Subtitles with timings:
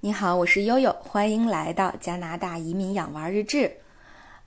[0.00, 3.78] 你好，我是悠悠，欢迎来到加拿大移民养娃日志。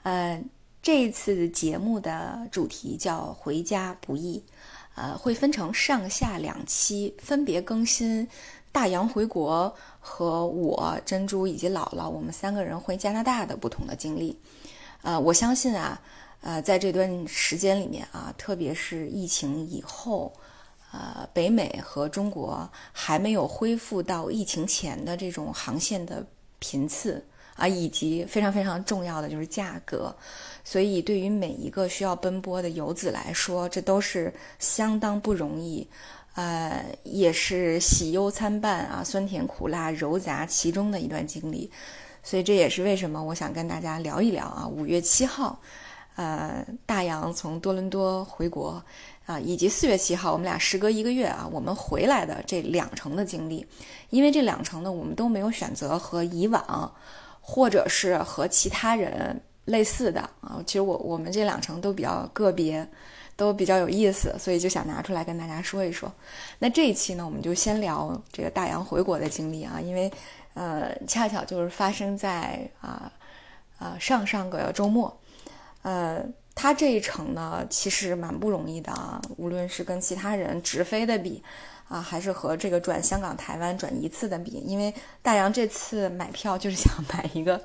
[0.04, 0.42] 呃，
[0.82, 4.42] 这一次节目的主题叫“回家不易”，
[4.96, 8.26] 呃，会分成上下两期，分别更新
[8.72, 14.40] 大洋回国和我珍珠以及姥姥我们三个人回加拿大的不同的经历。
[15.02, 16.02] 呃，我相信啊，
[16.40, 20.32] 呃，在这段时间里面啊，特别是疫情以后。
[20.92, 26.26] 呃，北美和中国还没有恢复到疫情前的这种航线的
[26.60, 27.26] 频次
[27.56, 30.14] 啊，以及非常非常重要的就是价格，
[30.64, 35.88] 所以对于每一个需要奔波的游子来说，这都是相当不容易，
[36.36, 41.72] 呃，也是喜忧参半啊，酸甜苦辣糅杂其中的一段经历，
[42.24, 45.60] 所以这也是为什么我想跟大家聊一聊啊，五月七号，
[46.22, 48.84] 呃，大洋从多伦多回国。
[49.28, 53.66] 啊，以及四月七号，我们俩时隔一个月啊，我们回来的这两程的经历，
[54.10, 56.92] 因为这两程呢，我们都没有选择和以往，
[57.40, 60.62] 或者是和其他人类似的啊。
[60.66, 62.86] 其实我我们这两程都比较个别，
[63.38, 66.12] 都比较有意思，所以就想拿出来跟大家说一说。
[66.60, 70.12] 那这一期呢，我们就先聊这个大洋回国的经历啊，因为
[70.56, 73.10] 呃，恰巧就是发生在啊
[73.78, 75.16] 啊上上个周末，
[75.82, 76.24] 呃。
[76.54, 81.42] 他这一程呢，其实蛮不容易的啊，无论是跟其他人直飞的比，
[81.88, 87.60] 啊，还是和这个转香港、台湾转一次的比，因为大洋这次买票就是想买一个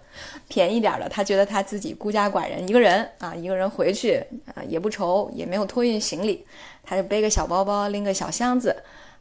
[0.47, 6.47] 便宜点的，他觉得他自己孤家寡人一个人啊，一个人回去啊也不愁，也没有托运行李，
[6.85, 8.75] 他就背个小包包，拎个小箱子，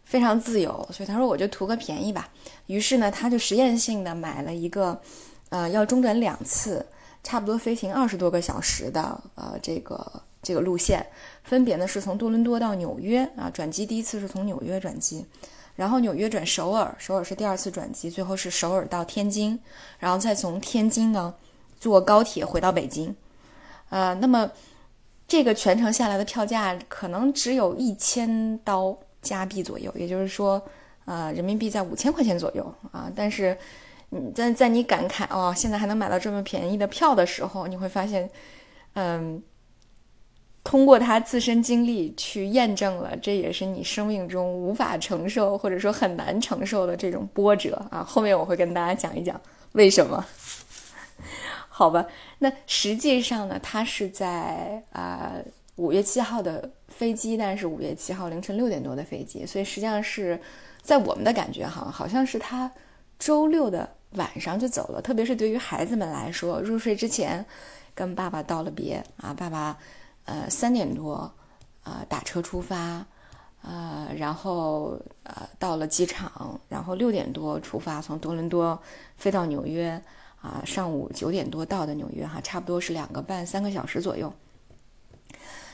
[0.05, 2.29] 非常自由，所以他说我就图个便宜吧。
[2.67, 5.01] 于是呢，他就实验性的买了一个，
[5.49, 6.85] 呃，要中转两次。
[7.25, 11.03] 差不多飞行二十多个小时的，呃，这个这个路线，
[11.43, 15.25] 分别呢是从多伦多到纽约啊，转机第一次是从纽约转机，
[15.75, 19.59] 然后纽约转首尔，首尔是第二次转机，最后是首尔到天津，
[19.97, 21.33] 然后再从天津呢
[21.79, 23.15] 坐高铁回到北京，
[23.89, 24.51] 呃，那么
[25.27, 30.61] 这个全程下来的票价可能只有一千刀加币左右，也就是说，
[31.05, 33.57] 呃，人民币在五千块钱左右啊，但是。
[34.33, 38.29] 在在你感慨哦，现在还能买到这么便宜的票的时候，你会发现，
[38.93, 39.41] 嗯，
[40.63, 48.03] 通过他自身经历去验证了，这也是你生命中无法承受或者说很难承受的这种波折啊。
[48.03, 49.39] 后面我会跟大家讲一讲
[49.73, 50.25] 为什么。
[51.69, 52.05] 好吧，
[52.39, 55.33] 那实际上呢，他是在啊
[55.75, 60.39] 五月七号的飞机，但是五月七号凌晨六点多的飞机，所以实际上是
[60.81, 62.71] 在我们的感觉哈，好像是他
[63.19, 63.89] 周六的。
[64.15, 67.45] 晚上就走了，特别是对于孩子们来说，入睡之前
[67.93, 69.77] 跟爸爸道了别啊，爸爸，
[70.25, 71.31] 呃，三点多
[71.83, 73.05] 啊打车出发，
[73.61, 78.79] 呃，然后呃到了机场，然后六点多出发，从多伦多
[79.17, 80.01] 飞到纽约
[80.41, 84.33] 啊，上午九点多到的纽约哈，差不多是两个半三个小时左右，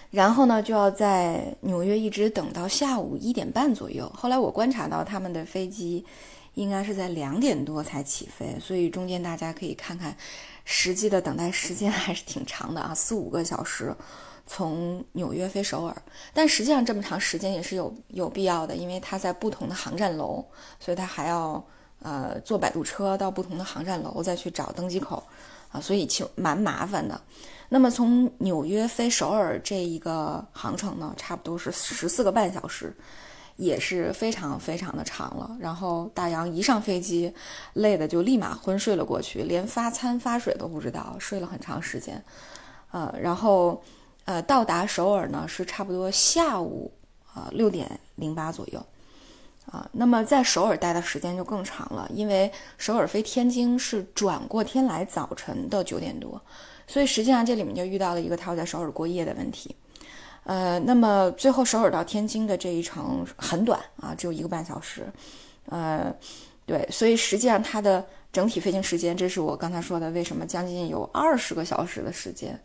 [0.09, 6.05] 然后呢就要在纽约一直等到下午一点半左右，后来我观察到他们的飞机。
[6.55, 10.15] 应该是在两点多才起飞，所以中间大家可以看看，
[10.65, 13.95] 实际的等待时间还是挺长的啊，四五个小时，
[14.45, 15.95] 从纽约飞首尔。
[16.33, 20.43] 但实际上这么长时间也是有有必要的，因为它在不同的航站楼，
[20.77, 21.65] 所以它还要
[22.01, 25.23] 呃坐摆渡车到不同的航站楼再去找登机口
[25.71, 27.19] 啊，所以其实蛮麻烦的。
[27.69, 32.93] 那么从纽约飞首尔这一个航程呢，差不多是十四个半小时。
[33.57, 37.31] 也是非常非常的长了，然后大洋一上飞机，
[37.73, 42.23] 累的就立马昏睡了过去，连发餐发水都不知道，睡了很长时间，
[42.91, 43.83] 呃，然后
[44.25, 46.91] 呃到达首尔呢是差不多下午
[47.33, 48.83] 啊六点零八左右，
[49.71, 56.41] 啊，那么在首尔待的时间就更长了，因为首尔飞天津是转过天来早晨的九点多，
[56.87, 59.75] 所以实际上这里面就遇到了一个他要在首尔过夜的问题。
[60.43, 65.05] 呃，那么最后首尔到天津的这一程很短啊，只有一个半小时。
[65.67, 66.13] 呃，
[66.65, 72.59] 对，所以实际上它的整体飞行时间，这是我刚才说的，为什么将近有二十个小时的时间。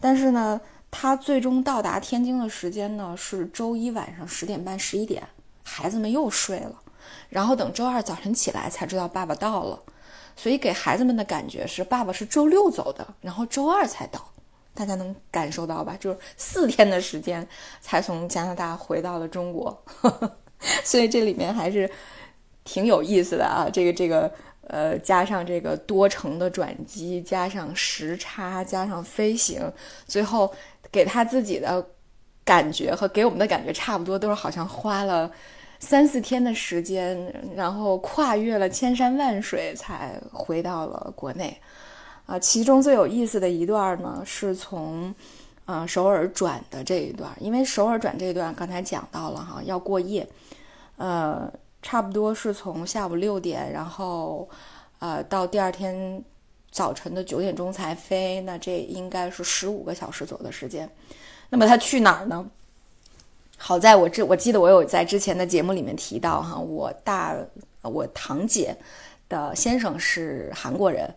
[0.00, 0.58] 但是呢，
[0.90, 5.22] 它最终到达天津的时间呢是周一晚上十点半、十一点，
[5.62, 6.80] 孩子们又睡了，
[7.28, 9.78] 然后等周二早晨起来才知道爸爸到了，
[10.34, 14.26] 所以给孩子们的感觉是爸爸是周六走的，然后周二才到。
[14.74, 15.96] 大家能感受到吧？
[15.98, 17.46] 就是四天的时间
[17.80, 19.84] 才从加拿大回到了中国，
[20.84, 21.90] 所以这里面还是
[22.64, 23.68] 挺有意思的啊。
[23.72, 24.32] 这个这个
[24.68, 29.60] 呃，加上这个多程的转机，加上时差，加上飞行，
[30.06, 30.52] 最后
[30.92, 31.84] 给他自己的
[32.44, 35.30] 感觉和给我们的感觉差不多，都是好像花了
[35.80, 41.60] 三四天的时间，然后跨越了千山万水才回到了国内。
[42.30, 45.12] 啊，其中最有意思的一段呢，是从，
[45.64, 50.24] 呃，首尔转的这一段，因为首尔转这一段刚才讲到了哈，要过夜，
[50.96, 54.48] 呃，差不多是从下午六点，然后，
[55.00, 56.22] 呃，到第二天
[56.70, 60.88] 早晨的九点钟才飞，那这应该是十五个小时左右的时间。
[61.48, 62.48] 那么他去哪儿呢？
[63.58, 67.36] 好在我这我记得我有在之前的节目里面提到哈，我大
[67.82, 68.76] 我堂姐
[69.28, 71.12] 的先生是韩国人。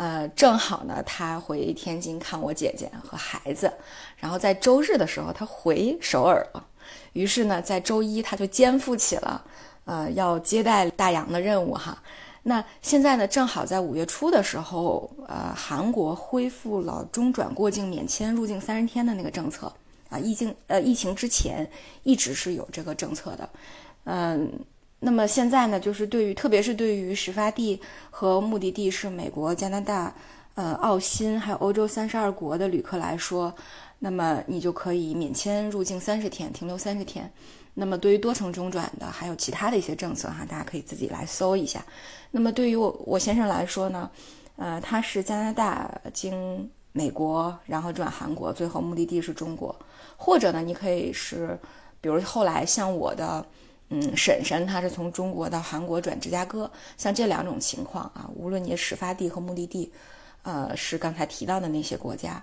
[0.00, 3.70] 呃，正好呢，他回天津看我姐姐和孩子，
[4.16, 6.66] 然后在周日的时候他回首尔了，
[7.12, 9.44] 于是呢，在周一他就肩负起了
[9.84, 12.02] 呃要接待大洋的任务哈。
[12.44, 19.70] 那现在呢，正好在五月初的时候，呃，韩国恢复了中转过境免签入境三十天的那个政策
[20.08, 21.70] 啊，疫情呃疫情之前
[22.04, 23.50] 一直是有这个政策的，
[24.04, 24.50] 嗯。
[25.02, 27.80] 那么现在呢，就是对于特别是对于始发地
[28.10, 30.14] 和目的地是美国、加拿大、
[30.54, 33.54] 呃、澳新还有欧洲三十二国的旅客来说，
[34.00, 37.32] 那么你就可以免签入境三十天，停留三十天。
[37.72, 41.82] 那么对于多程中转的，还有其他的一些政策哈，大家可以自己来搜一下。
[42.30, 44.10] 那么对于我我先生来说呢，
[44.56, 49.74] 呃，他是加拿大经美国，然后转韩国，最后目的地是中国。
[50.18, 51.58] 或者呢，你可以是，
[52.02, 53.46] 比如后来像我的。
[53.92, 59.92] 嗯，婶婶她是从中国到韩国转芝加哥，像这两种情况啊，无论你始发地和目的地，
[60.42, 62.40] 呃，是刚才提到的那些国家，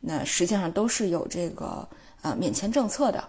[0.00, 1.88] 那实际上都是有这个
[2.20, 3.24] 呃免签政策的，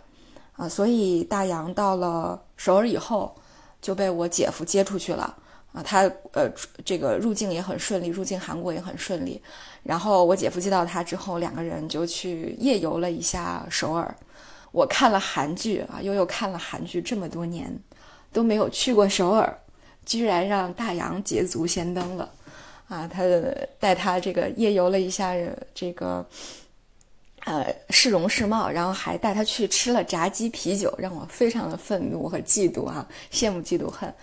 [0.58, 3.34] 啊，所以大洋到了首尔以后
[3.82, 5.34] 就被我姐夫接出去了
[5.72, 6.02] 啊，他
[6.34, 6.52] 呃
[6.84, 9.42] 这个入境也很顺利，入境韩国也很顺利，
[9.84, 14.14] 然后我姐夫接到他之后，两个人就去夜游了一下首尔。
[14.72, 17.78] 我看了韩剧啊，悠悠看了韩剧这么多年，
[18.32, 19.60] 都没有去过首尔，
[20.06, 22.32] 居然让大洋捷足先登了，
[22.88, 23.24] 啊，他
[23.80, 25.34] 带他这个夜游了一下
[25.76, 26.26] 这个，
[27.44, 34.14] 呃，市容市貌，然后还带他去吃了炸鸡啤酒，让我非常的愤怒和嫉妒啊，羡慕嫉妒恨，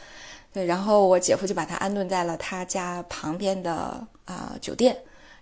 [0.51, 4.97] 对，然后我姐夫就把他安顿在了他家旁边的啊酒店，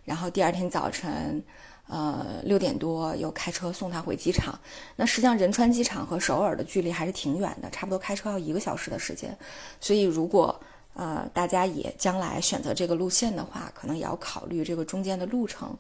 [0.05, 1.41] 然后第二天早晨。
[1.89, 4.59] 呃，六点多又开车送他回机场。
[4.97, 9.37] 那实际上仁川机场和首尔的距离还是挺远的，差不多开车要一个小时的时间。
[9.81, 10.59] 所以如果
[10.95, 15.77] 呃大家也将来选择这个路线的话，可能也要考虑这个中间的路程，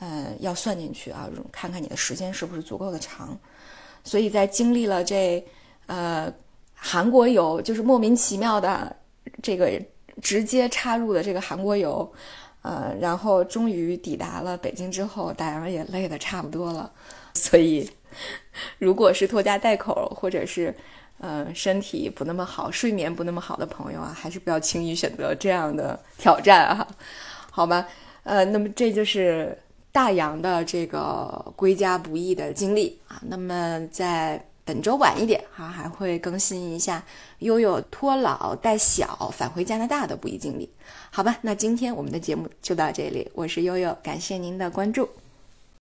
[0.00, 3.34] 呃，要算进去啊，看看你的时间是不是足够的长。
[4.04, 5.42] 所以在经历了这
[5.86, 6.30] 呃
[6.74, 8.94] 韩国游，就是莫名其妙的
[9.42, 9.80] 这个
[10.20, 12.12] 直接插入的这个韩国游。
[12.62, 16.90] 呃，然后终于抵达了北京之后，大洋也累得差不多了，
[17.34, 17.90] 所以，
[18.78, 20.74] 如果是拖家带口或者是
[21.18, 26.86] 呃身体不那么好、睡眠不那么好的朋友啊，还是不要轻易选择这样的挑战啊，
[27.50, 27.86] 好吧？
[28.24, 29.56] 呃，那么这就是
[29.92, 33.20] 大洋的这个归家不易的经历啊。
[33.22, 34.44] 那么在。
[34.68, 37.02] 本周晚一点哈，还会更新一下
[37.38, 40.68] 悠悠托老带小返回加拿大的不易经历，
[41.10, 41.38] 好吧？
[41.40, 45.08] 那今天我们的节目就到这里，我是悠悠，感谢您的关注。